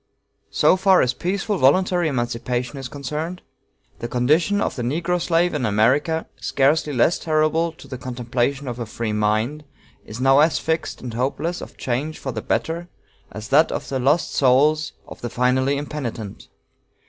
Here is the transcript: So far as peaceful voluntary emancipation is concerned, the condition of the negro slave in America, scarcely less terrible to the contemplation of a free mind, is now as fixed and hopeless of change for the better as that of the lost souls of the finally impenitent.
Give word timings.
So 0.49 0.77
far 0.77 1.03
as 1.03 1.13
peaceful 1.13 1.59
voluntary 1.59 2.07
emancipation 2.07 2.79
is 2.79 2.87
concerned, 2.87 3.43
the 3.99 4.07
condition 4.07 4.59
of 4.59 4.75
the 4.75 4.81
negro 4.81 5.21
slave 5.21 5.53
in 5.53 5.63
America, 5.63 6.25
scarcely 6.37 6.91
less 6.91 7.19
terrible 7.19 7.71
to 7.73 7.87
the 7.87 7.99
contemplation 7.99 8.67
of 8.67 8.79
a 8.79 8.87
free 8.87 9.13
mind, 9.13 9.63
is 10.03 10.19
now 10.19 10.39
as 10.39 10.57
fixed 10.57 11.01
and 11.01 11.13
hopeless 11.13 11.61
of 11.61 11.77
change 11.77 12.17
for 12.17 12.31
the 12.31 12.41
better 12.41 12.89
as 13.31 13.49
that 13.49 13.71
of 13.71 13.89
the 13.89 13.99
lost 13.99 14.33
souls 14.33 14.93
of 15.07 15.21
the 15.21 15.29
finally 15.29 15.77
impenitent. 15.77 16.47